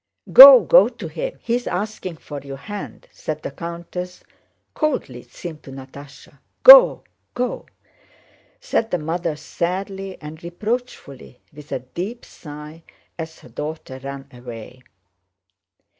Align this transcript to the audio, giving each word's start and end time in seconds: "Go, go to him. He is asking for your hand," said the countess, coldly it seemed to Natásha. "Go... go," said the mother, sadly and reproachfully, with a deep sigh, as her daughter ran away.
"Go, 0.33 0.61
go 0.61 0.89
to 0.89 1.07
him. 1.09 1.37
He 1.43 1.53
is 1.53 1.67
asking 1.67 2.17
for 2.17 2.39
your 2.41 2.57
hand," 2.57 3.07
said 3.11 3.43
the 3.43 3.51
countess, 3.51 4.23
coldly 4.73 5.19
it 5.19 5.29
seemed 5.31 5.61
to 5.61 5.71
Natásha. 5.71 6.39
"Go... 6.63 7.03
go," 7.35 7.67
said 8.59 8.89
the 8.89 8.97
mother, 8.97 9.35
sadly 9.35 10.19
and 10.19 10.43
reproachfully, 10.43 11.39
with 11.53 11.71
a 11.71 11.81
deep 11.93 12.25
sigh, 12.25 12.81
as 13.19 13.41
her 13.41 13.49
daughter 13.49 13.99
ran 13.99 14.27
away. 14.33 14.81